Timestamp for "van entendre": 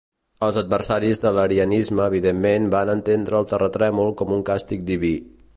2.77-3.39